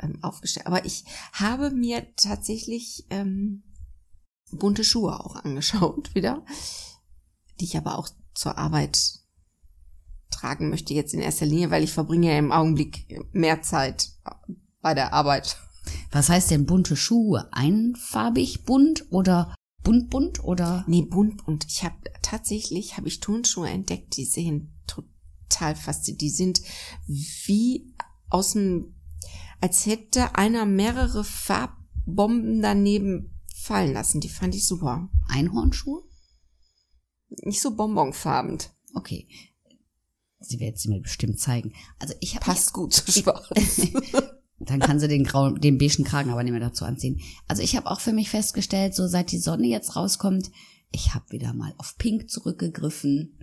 ähm, 0.00 0.18
aufgestellt. 0.22 0.66
Aber 0.66 0.84
ich 0.84 1.04
habe 1.32 1.70
mir 1.70 2.06
tatsächlich 2.16 3.06
ähm, 3.10 3.62
bunte 4.52 4.84
Schuhe 4.84 5.20
auch 5.24 5.36
angeschaut 5.44 6.14
wieder, 6.14 6.44
die 7.60 7.64
ich 7.64 7.76
aber 7.76 7.98
auch 7.98 8.08
zur 8.34 8.58
Arbeit 8.58 9.18
tragen 10.30 10.70
möchte 10.70 10.94
jetzt 10.94 11.14
in 11.14 11.20
erster 11.20 11.46
Linie, 11.46 11.70
weil 11.70 11.82
ich 11.82 11.92
verbringe 11.92 12.30
ja 12.30 12.38
im 12.38 12.52
Augenblick 12.52 13.26
mehr 13.32 13.62
Zeit 13.62 14.10
bei 14.80 14.94
der 14.94 15.12
Arbeit. 15.12 15.56
Was 16.10 16.28
heißt 16.28 16.50
denn 16.50 16.66
bunte 16.66 16.96
Schuhe? 16.96 17.48
Einfarbig 17.52 18.64
bunt 18.64 19.06
oder 19.10 19.54
bunt 19.82 20.10
bunt 20.10 20.44
oder? 20.44 20.84
Nee, 20.86 21.02
bunt 21.02 21.44
bunt. 21.44 21.66
Ich 21.68 21.82
habe 21.82 21.96
tatsächlich 22.22 22.96
habe 22.96 23.08
ich 23.08 23.20
Turnschuhe 23.20 23.68
entdeckt, 23.68 24.16
die 24.16 24.24
sehen 24.24 24.78
total 24.86 25.74
faszinierend. 25.74 26.20
Die 26.20 26.30
sind 26.30 26.60
wie 27.06 27.94
aus 28.28 28.52
dem 28.52 28.94
als 29.60 29.86
hätte 29.86 30.34
einer 30.36 30.66
mehrere 30.66 31.24
Farbbomben 31.24 32.62
daneben 32.62 33.38
fallen 33.54 33.92
lassen. 33.92 34.20
Die 34.20 34.28
fand 34.28 34.54
ich 34.54 34.66
super. 34.66 35.08
Einhornschuhe? 35.28 36.02
Nicht 37.42 37.60
so 37.60 37.74
bonbonfarben. 37.74 38.58
Okay. 38.94 39.28
Sie 40.40 40.60
wird 40.60 40.78
sie 40.78 40.88
mir 40.88 41.00
bestimmt 41.00 41.40
zeigen. 41.40 41.72
Also 41.98 42.14
ich 42.20 42.36
habe 42.36 42.44
passt 42.44 42.72
gut 42.72 42.94
zu 42.94 43.10
schwarz. 43.10 43.48
Dann 44.60 44.80
kann 44.80 44.98
sie 44.98 45.08
den 45.08 45.24
grauen, 45.24 45.60
den 45.60 45.78
beigen 45.78 46.04
Kragen 46.04 46.30
aber 46.30 46.42
nicht 46.42 46.52
mehr 46.52 46.60
dazu 46.60 46.84
anziehen. 46.84 47.20
Also 47.46 47.62
ich 47.62 47.76
habe 47.76 47.90
auch 47.90 48.00
für 48.00 48.12
mich 48.12 48.30
festgestellt, 48.30 48.94
so 48.94 49.06
seit 49.06 49.30
die 49.30 49.38
Sonne 49.38 49.66
jetzt 49.66 49.94
rauskommt, 49.94 50.50
ich 50.90 51.14
habe 51.14 51.30
wieder 51.30 51.52
mal 51.52 51.74
auf 51.78 51.96
Pink 51.98 52.30
zurückgegriffen. 52.30 53.38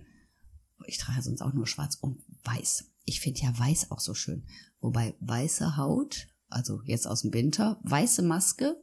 Ich 0.86 0.98
trage 0.98 1.22
sonst 1.22 1.42
auch 1.42 1.52
nur 1.52 1.66
Schwarz 1.66 1.96
und 2.00 2.22
Weiß. 2.44 2.92
Ich 3.04 3.20
finde 3.20 3.40
ja 3.40 3.58
Weiß 3.58 3.90
auch 3.90 4.00
so 4.00 4.14
schön. 4.14 4.46
Wobei 4.86 5.16
weiße 5.20 5.76
Haut, 5.76 6.28
also 6.48 6.80
jetzt 6.84 7.06
aus 7.06 7.22
dem 7.22 7.34
Winter, 7.34 7.80
weiße 7.82 8.22
Maske 8.22 8.76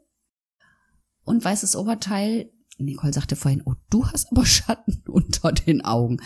und 1.23 1.43
weißes 1.43 1.75
Oberteil. 1.75 2.51
Nicole 2.77 3.13
sagte 3.13 3.35
vorhin, 3.35 3.61
oh, 3.65 3.75
du 3.89 4.05
hast 4.07 4.31
aber 4.31 4.45
Schatten 4.45 5.03
unter 5.07 5.51
den 5.51 5.83
Augen 5.85 6.19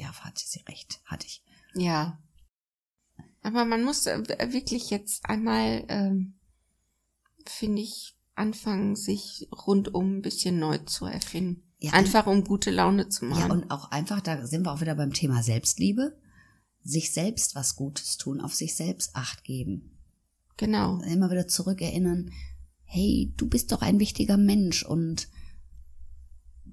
ja, 0.00 0.12
hatte 0.24 0.42
sie 0.44 0.60
recht, 0.68 1.00
hatte 1.04 1.26
ich. 1.26 1.42
Ja. 1.74 2.18
Aber 3.42 3.64
man 3.64 3.84
muss 3.84 4.06
wirklich 4.06 4.90
jetzt 4.90 5.24
einmal, 5.26 5.84
ähm, 5.88 6.38
finde 7.46 7.82
ich, 7.82 8.16
anfangen, 8.34 8.96
sich 8.96 9.48
rundum 9.66 10.18
ein 10.18 10.22
bisschen 10.22 10.58
neu 10.58 10.78
zu 10.78 11.06
erfinden. 11.06 11.62
Ja, 11.78 11.92
einfach 11.92 12.26
um 12.26 12.44
gute 12.44 12.70
Laune 12.70 13.08
zu 13.08 13.24
machen. 13.24 13.40
Ja, 13.40 13.52
und 13.52 13.70
auch 13.70 13.90
einfach, 13.90 14.20
da 14.20 14.46
sind 14.46 14.64
wir 14.66 14.72
auch 14.72 14.80
wieder 14.80 14.94
beim 14.94 15.12
Thema 15.12 15.42
Selbstliebe. 15.42 16.18
Sich 16.82 17.12
selbst 17.12 17.54
was 17.54 17.76
Gutes 17.76 18.16
tun, 18.16 18.40
auf 18.40 18.54
sich 18.54 18.74
selbst 18.74 19.14
Acht 19.14 19.44
geben. 19.44 19.98
Genau. 20.56 21.00
Immer 21.02 21.30
wieder 21.30 21.46
zurückerinnern, 21.46 22.30
hey, 22.84 23.32
du 23.36 23.48
bist 23.48 23.72
doch 23.72 23.82
ein 23.82 24.00
wichtiger 24.00 24.36
Mensch 24.36 24.82
und 24.82 25.28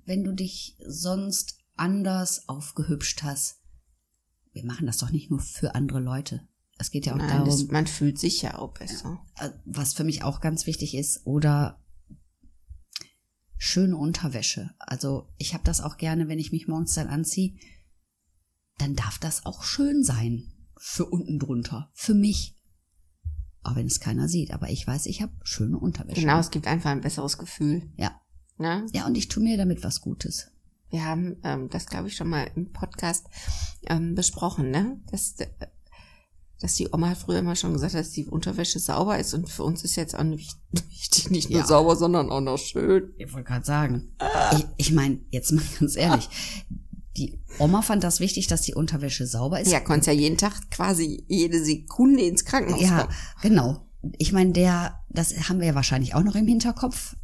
wenn 0.06 0.24
du 0.24 0.34
dich 0.34 0.78
sonst 0.86 1.58
anders 1.78 2.50
aufgehübscht 2.50 3.24
hast. 3.24 3.62
Wir 4.52 4.66
machen 4.66 4.88
das 4.88 4.98
doch 4.98 5.12
nicht 5.12 5.30
nur 5.30 5.40
für 5.40 5.76
andere 5.76 6.00
Leute. 6.00 6.48
Es 6.80 6.92
geht 6.92 7.06
ja 7.06 7.14
auch 7.14 7.18
Nein, 7.18 7.30
darum. 7.30 7.46
Das, 7.46 7.68
man 7.68 7.88
fühlt 7.88 8.20
sich 8.20 8.42
ja 8.42 8.58
auch 8.58 8.74
besser. 8.74 9.20
Äh, 9.36 9.52
was 9.66 9.94
für 9.94 10.04
mich 10.04 10.24
auch 10.24 10.42
ganz 10.42 10.66
wichtig 10.66 10.96
ist, 10.96 11.26
oder 11.26 11.84
schöne 13.58 13.98
Unterwäsche. 13.98 14.72
Also 14.80 15.30
ich 15.38 15.54
habe 15.54 15.64
das 15.64 15.82
auch 15.82 15.98
gerne, 15.98 16.28
wenn 16.28 16.40
ich 16.40 16.52
mich 16.52 16.68
morgens 16.68 16.94
dann 16.94 17.08
anziehe, 17.08 17.56
dann 18.78 18.96
darf 18.96 19.20
das 19.20 19.46
auch 19.46 19.64
schön 19.64 20.04
sein. 20.04 20.54
Für 20.80 21.06
unten 21.06 21.40
drunter. 21.40 21.90
Für 21.94 22.14
mich. 22.14 22.56
Auch 23.64 23.76
wenn 23.76 23.88
es 23.88 24.00
keiner 24.00 24.28
sieht. 24.28 24.52
Aber 24.52 24.70
ich 24.70 24.86
weiß, 24.86 25.08
ich 25.08 25.22
habe 25.22 25.34
schöne 25.44 25.78
Unterwäsche. 25.78 26.22
Genau, 26.22 26.40
es 26.40 26.52
gibt 26.52 26.68
einfach 26.68 26.92
ein 26.92 27.02
besseres 27.02 27.38
Gefühl. 27.38 27.90
Ja. 27.98 28.22
Ja, 28.60 28.86
ja 28.94 29.06
und 29.06 29.18
ich 29.18 29.28
tue 29.28 29.44
mir 29.44 29.58
damit 29.58 29.84
was 29.84 30.02
Gutes. 30.02 30.52
Wir 30.90 31.04
haben 31.04 31.38
ähm, 31.44 31.70
das, 31.70 31.88
glaube 31.88 32.08
ich, 32.08 32.16
schon 32.16 32.30
mal 32.30 32.50
im 32.56 32.72
Podcast 32.72 33.28
ähm, 33.88 34.16
besprochen, 34.16 34.72
ne? 34.72 35.00
Dass, 35.12 35.34
äh, 35.40 35.48
dass 36.62 36.76
die 36.76 36.88
Oma 36.92 37.14
früher 37.16 37.40
immer 37.40 37.56
schon 37.56 37.74
gesagt 37.74 37.94
hat, 37.94 38.00
dass 38.00 38.12
die 38.12 38.26
Unterwäsche 38.26 38.80
sauber 38.80 39.20
ist 39.20 39.34
und 39.34 39.50
für 39.50 39.64
uns 39.64 39.84
ist 39.84 39.96
jetzt 39.96 40.18
auch 40.18 40.24
nicht 40.24 40.58
wichtig, 40.72 41.30
nicht 41.30 41.50
nur 41.50 41.60
ja. 41.60 41.66
sauber, 41.66 41.96
sondern 41.96 42.32
auch 42.32 42.42
noch 42.42 42.58
schön. 42.58 43.14
Ich 43.18 43.34
wollte 43.34 43.48
gerade 43.48 43.66
sagen. 43.66 44.16
Ich, 44.54 44.66
ich 44.78 44.92
meine, 44.94 45.20
jetzt 45.30 45.52
mal 45.52 45.64
ganz 45.80 45.98
ehrlich, 45.98 46.30
die 47.18 47.40
Oma 47.60 47.82
fand 47.82 48.04
das 48.04 48.20
wichtig, 48.20 48.48
dass 48.48 48.62
die 48.62 48.76
Unterwäsche 48.76 49.26
sauber 49.26 49.60
ist. 49.60 49.72
Ja, 49.72 49.80
konntest 49.80 50.08
ja 50.08 50.14
jeden 50.14 50.38
Tag 50.38 50.70
quasi 50.72 51.24
jede 51.28 51.64
Sekunde 51.64 52.24
ins 52.24 52.46
Krankenhaus 52.46 52.82
Ja, 52.82 53.02
kommen. 53.04 53.14
genau. 53.42 53.88
Ich 54.18 54.32
meine, 54.32 54.52
der, 54.54 55.00
das 55.10 55.50
haben 55.50 55.60
wir 55.60 55.68
ja 55.68 55.76
wahrscheinlich 55.76 56.14
auch 56.16 56.24
noch 56.24 56.36
im 56.36 56.48
Hinterkopf. 56.48 57.16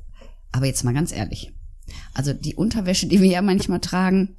Aber 0.51 0.65
jetzt 0.65 0.83
mal 0.83 0.93
ganz 0.93 1.11
ehrlich. 1.11 1.53
Also 2.13 2.33
die 2.33 2.55
Unterwäsche, 2.55 3.07
die 3.07 3.21
wir 3.21 3.29
ja 3.29 3.41
manchmal 3.41 3.79
tragen, 3.79 4.35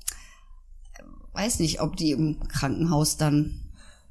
weiß 1.33 1.61
nicht, 1.61 1.81
ob 1.81 1.97
die 1.97 2.11
im 2.13 2.41
Krankenhaus 2.49 3.17
dann 3.17 3.61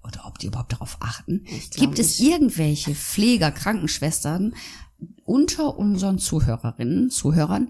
oder 0.04 0.26
ob 0.26 0.38
die 0.40 0.48
überhaupt 0.48 0.74
darauf 0.74 0.98
achten. 1.00 1.46
Gibt 1.76 2.00
es 2.00 2.20
irgendwelche 2.20 2.94
Pfleger, 2.96 3.52
Krankenschwestern 3.52 4.54
unter 5.26 5.78
unseren 5.78 6.20
Zuhörerinnen, 6.20 7.10
Zuhörern? 7.10 7.70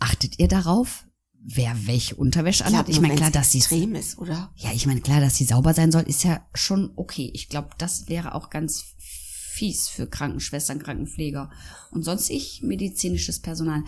Achtet 0.00 0.38
ihr 0.38 0.48
darauf, 0.48 1.06
wer 1.42 1.86
welche 1.86 2.16
Unterwäsche 2.16 2.64
anhat? 2.64 2.88
Ich, 2.88 2.96
ich 2.96 3.00
meine, 3.00 3.14
klar, 3.16 3.30
dass 3.30 3.52
sie 3.52 3.58
extrem 3.58 3.94
ist, 3.94 4.18
oder? 4.18 4.52
Ja, 4.56 4.72
ich 4.72 4.86
meine, 4.86 5.00
klar, 5.00 5.20
dass 5.20 5.36
sie 5.36 5.44
sauber 5.44 5.74
sein 5.74 5.92
soll, 5.92 6.02
ist 6.02 6.24
ja 6.24 6.46
schon 6.54 6.92
okay. 6.96 7.30
Ich 7.34 7.48
glaube, 7.48 7.70
das 7.78 8.08
wäre 8.08 8.34
auch 8.34 8.50
ganz 8.50 8.94
fies 8.98 9.88
für 9.88 10.06
Krankenschwestern, 10.06 10.78
Krankenpfleger 10.78 11.50
und 11.90 12.02
sonst 12.02 12.30
ich 12.30 12.62
medizinisches 12.62 13.40
Personal. 13.40 13.82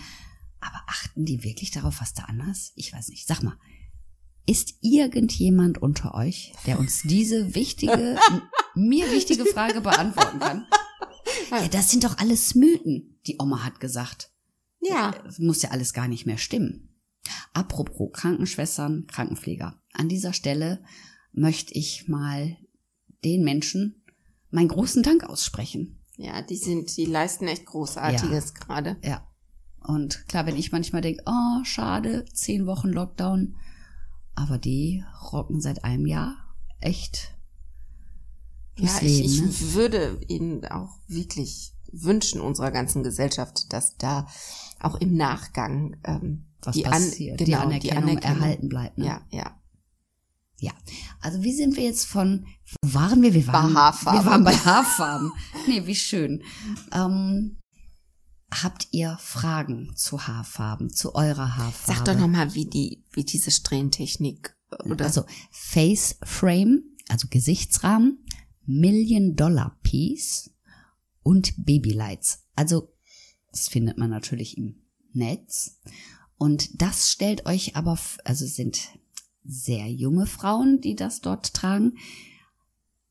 Aber 0.60 0.82
achten 0.86 1.24
die 1.24 1.44
wirklich 1.44 1.70
darauf, 1.70 2.00
was 2.00 2.14
da 2.14 2.24
anders? 2.24 2.72
Ich 2.76 2.92
weiß 2.92 3.08
nicht. 3.08 3.26
Sag 3.26 3.42
mal, 3.42 3.58
ist 4.46 4.74
irgendjemand 4.80 5.78
unter 5.78 6.14
euch, 6.14 6.52
der 6.66 6.78
uns 6.78 7.02
diese 7.02 7.54
wichtige, 7.54 8.18
mir 8.74 9.10
wichtige 9.10 9.44
Frage 9.44 9.80
beantworten 9.80 10.40
kann? 10.40 10.66
Ja, 11.50 11.68
das 11.68 11.90
sind 11.90 12.04
doch 12.04 12.18
alles 12.18 12.54
Mythen, 12.54 13.20
die 13.26 13.36
Oma 13.38 13.64
hat 13.64 13.80
gesagt. 13.80 14.30
Ja. 14.80 15.12
Das 15.24 15.38
muss 15.38 15.62
ja 15.62 15.70
alles 15.70 15.92
gar 15.92 16.08
nicht 16.08 16.26
mehr 16.26 16.38
stimmen. 16.38 16.91
Apropos 17.52 18.10
Krankenschwestern, 18.12 19.06
Krankenpfleger. 19.06 19.80
An 19.92 20.08
dieser 20.08 20.32
Stelle 20.32 20.82
möchte 21.32 21.74
ich 21.74 22.08
mal 22.08 22.56
den 23.24 23.44
Menschen 23.44 24.02
meinen 24.50 24.68
großen 24.68 25.02
Dank 25.02 25.24
aussprechen. 25.24 25.98
Ja, 26.16 26.42
die 26.42 26.56
sind, 26.56 26.96
die 26.96 27.06
leisten 27.06 27.46
echt 27.48 27.66
Großartiges 27.66 28.54
ja. 28.54 28.64
gerade. 28.64 28.96
Ja. 29.02 29.26
Und 29.80 30.28
klar, 30.28 30.46
wenn 30.46 30.56
ich 30.56 30.72
manchmal 30.72 31.02
denke, 31.02 31.22
oh, 31.26 31.64
schade, 31.64 32.24
zehn 32.32 32.66
Wochen 32.66 32.88
Lockdown, 32.88 33.56
aber 34.34 34.58
die 34.58 35.04
rocken 35.32 35.60
seit 35.60 35.84
einem 35.84 36.06
Jahr 36.06 36.36
echt. 36.80 37.34
Ja, 38.78 38.98
Leben, 39.00 39.24
ich, 39.24 39.42
ich 39.42 39.42
ne? 39.42 39.74
würde 39.74 40.20
ihnen 40.28 40.64
auch 40.66 40.98
wirklich 41.06 41.74
wünschen 41.92 42.40
unserer 42.40 42.70
ganzen 42.70 43.02
Gesellschaft, 43.02 43.72
dass 43.72 43.96
da 43.96 44.26
auch 44.80 44.96
im 44.96 45.14
Nachgang 45.14 45.96
ähm, 46.04 46.46
Was 46.62 46.76
die, 46.76 46.86
An 46.86 47.02
genau, 47.02 47.36
die, 47.36 47.54
Anerkennung 47.54 47.80
die 47.80 47.92
Anerkennung 47.92 48.40
erhalten 48.40 48.68
bleibt. 48.68 48.98
Ne? 48.98 49.06
Ja, 49.06 49.26
ja. 49.30 49.58
Ja, 50.58 50.70
also 51.20 51.42
wie 51.42 51.52
sind 51.52 51.76
wir 51.76 51.82
jetzt 51.82 52.04
von, 52.04 52.46
wo 52.82 52.94
waren 52.94 53.20
wir? 53.20 53.34
Wir 53.34 53.44
waren 53.48 53.74
bei 53.74 53.80
Haarfarben. 53.80 54.20
Wir 54.20 54.30
waren 54.30 54.44
bei 54.44 54.54
Haarfarben. 54.54 55.32
nee, 55.66 55.84
wie 55.86 55.96
schön. 55.96 56.44
Ähm, 56.92 57.56
habt 58.48 58.86
ihr 58.92 59.18
Fragen 59.20 59.92
zu 59.96 60.28
Haarfarben, 60.28 60.90
zu 60.90 61.16
eurer 61.16 61.56
Haarfarbe? 61.56 61.98
Sag 61.98 62.04
doch 62.04 62.16
nochmal, 62.16 62.54
wie 62.54 62.66
die, 62.66 63.04
wie 63.10 63.24
diese 63.24 63.50
Strähntechnik, 63.50 64.56
oder? 64.84 65.04
Also 65.04 65.24
Face 65.50 66.16
Frame, 66.22 66.82
also 67.08 67.26
Gesichtsrahmen, 67.28 68.24
Million 68.64 69.34
Dollar 69.34 69.78
Piece 69.82 70.50
und 71.24 71.54
Babylights. 71.64 72.44
Also, 72.54 72.92
das 73.50 73.68
findet 73.68 73.98
man 73.98 74.10
natürlich 74.10 74.56
im 74.56 74.82
Netz. 75.12 75.80
Und 76.42 76.82
das 76.82 77.12
stellt 77.12 77.46
euch 77.46 77.76
aber, 77.76 77.96
also 78.24 78.44
sind 78.46 78.88
sehr 79.44 79.86
junge 79.86 80.26
Frauen, 80.26 80.80
die 80.80 80.96
das 80.96 81.20
dort 81.20 81.54
tragen. 81.54 81.98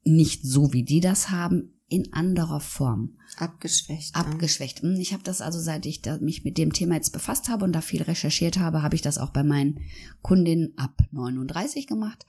Nicht 0.04 0.44
so, 0.44 0.74
wie 0.74 0.84
die 0.84 1.00
das 1.00 1.30
haben. 1.30 1.78
in 1.88 2.12
anderer 2.12 2.60
Form. 2.60 3.18
Abgeschwächt. 3.38 4.14
Abgeschwächt. 4.18 4.82
Hm, 4.82 4.96
Ich 5.00 5.14
habe 5.14 5.24
das 5.24 5.40
also, 5.40 5.62
seit 5.62 5.86
ich 5.86 6.02
mich 6.20 6.44
mit 6.44 6.58
dem 6.58 6.74
Thema 6.74 6.96
jetzt 6.96 7.14
befasst 7.14 7.48
habe 7.48 7.64
und 7.64 7.72
da 7.72 7.80
viel 7.80 8.02
recherchiert 8.02 8.58
habe, 8.60 8.82
habe 8.82 8.96
ich 8.96 9.02
das 9.02 9.18
auch 9.18 9.30
bei 9.30 9.44
meinen 9.44 9.80
Kundinnen 10.22 10.74
ab 10.76 11.02
39 11.12 11.88
gemacht. 11.88 12.26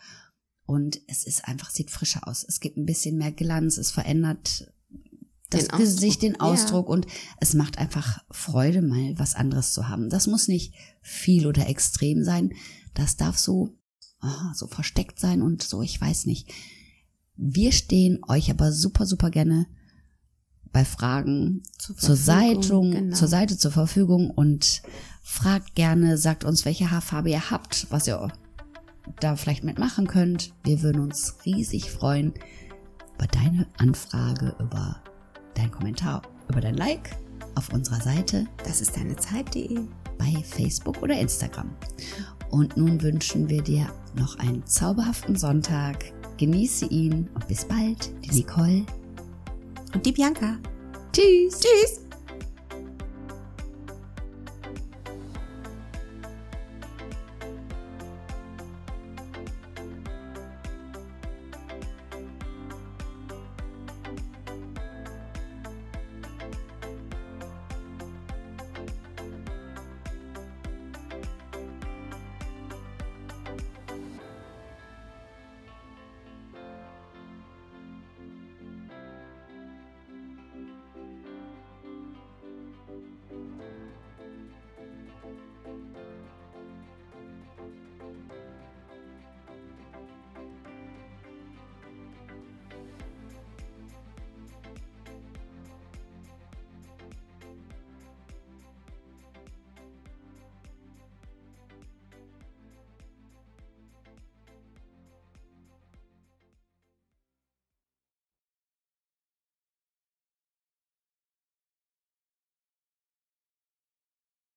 Und 0.67 1.01
es 1.09 1.25
ist 1.25 1.47
einfach, 1.49 1.71
sieht 1.71 1.91
frischer 1.91 2.29
aus. 2.29 2.45
Es 2.49 2.61
gibt 2.61 2.77
ein 2.77 2.87
bisschen 2.87 3.19
mehr 3.19 3.33
Glanz, 3.33 3.77
es 3.77 3.91
verändert 3.91 4.73
das 5.55 5.69
Den 5.69 5.79
Gesicht, 5.79 6.19
Ausdruck. 6.19 6.21
den 6.21 6.41
Ausdruck 6.41 6.89
und 6.89 7.07
es 7.41 7.55
macht 7.55 7.79
einfach 7.79 8.19
Freude, 8.31 8.83
mal 8.83 9.19
was 9.19 9.35
anderes 9.35 9.73
zu 9.73 9.89
haben. 9.89 10.09
Das 10.09 10.27
muss 10.27 10.49
nicht 10.49 10.75
viel 11.01 11.47
oder 11.47 11.69
extrem 11.69 12.25
sein. 12.25 12.53
Das 12.95 13.17
darf 13.17 13.39
so, 13.39 13.71
ah, 14.21 14.53
so 14.55 14.67
versteckt 14.67 15.19
sein 15.19 15.43
und 15.43 15.63
so, 15.63 15.83
ich 15.83 16.01
weiß 16.01 16.27
nicht. 16.27 16.53
Wir 17.37 17.73
stehen 17.73 18.21
euch 18.29 18.51
aber 18.51 18.73
super, 18.73 19.07
super 19.07 19.31
gerne 19.31 19.67
bei 20.73 20.85
Fragen 20.85 21.63
Zur 21.79 21.97
zur 21.97 22.17
Seite, 22.17 22.69
genau. 22.69 23.15
zur 23.15 23.29
Seite 23.29 23.59
zur 23.59 23.71
Verfügung 23.71 24.31
und 24.31 24.83
fragt 25.23 25.75
gerne, 25.75 26.19
sagt 26.19 26.45
uns, 26.45 26.65
welche 26.65 26.91
Haarfarbe 26.91 27.31
ihr 27.31 27.51
habt, 27.51 27.87
was 27.91 28.07
ihr 28.07 28.33
da 29.21 29.37
vielleicht 29.37 29.65
mitmachen 29.65 30.07
könnt. 30.07 30.55
Wir 30.65 30.83
würden 30.83 31.03
uns 31.03 31.37
riesig 31.45 31.91
freuen 31.91 32.33
über 33.17 33.27
deine 33.27 33.67
Anfrage, 33.77 34.57
über 34.59 35.03
deinen 35.55 35.71
Kommentar, 35.71 36.23
über 36.49 36.61
dein 36.61 36.77
Like 36.77 37.17
auf 37.55 37.73
unserer 37.73 38.01
Seite 38.01 38.47
Das 38.65 38.81
ist 38.81 38.97
deine 38.97 39.17
Zeit.de. 39.17 39.81
bei 40.19 40.43
Facebook 40.45 41.03
oder 41.03 41.19
Instagram. 41.19 41.71
Und 42.51 42.77
nun 42.77 43.01
wünschen 43.03 43.49
wir 43.49 43.63
dir 43.63 43.87
noch 44.15 44.39
einen 44.39 44.65
zauberhaften 44.67 45.37
Sonntag. 45.37 46.05
Genieße 46.37 46.87
ihn 46.87 47.29
und 47.35 47.49
bis 47.49 47.65
bald, 47.65 48.13
die 48.25 48.37
Nicole. 48.37 48.85
Und 49.95 50.05
die 50.05 50.13
Bianca. 50.13 50.59
Tschüss. 51.13 51.61
Tschüss. 51.61 52.02